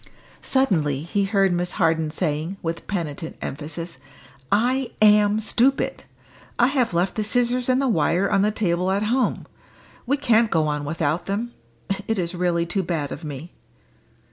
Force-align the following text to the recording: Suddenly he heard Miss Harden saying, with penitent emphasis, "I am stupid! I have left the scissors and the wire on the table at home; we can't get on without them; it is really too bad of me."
Suddenly 0.41 1.03
he 1.03 1.25
heard 1.25 1.53
Miss 1.53 1.73
Harden 1.73 2.09
saying, 2.09 2.57
with 2.63 2.87
penitent 2.87 3.37
emphasis, 3.39 3.99
"I 4.51 4.93
am 4.99 5.39
stupid! 5.39 6.05
I 6.57 6.69
have 6.69 6.95
left 6.95 7.13
the 7.13 7.23
scissors 7.23 7.69
and 7.69 7.79
the 7.79 7.87
wire 7.87 8.27
on 8.27 8.41
the 8.41 8.49
table 8.49 8.89
at 8.89 9.03
home; 9.03 9.45
we 10.07 10.17
can't 10.17 10.49
get 10.49 10.57
on 10.57 10.85
without 10.85 11.27
them; 11.27 11.51
it 12.07 12.17
is 12.17 12.33
really 12.33 12.65
too 12.65 12.81
bad 12.81 13.11
of 13.11 13.23
me." 13.23 13.53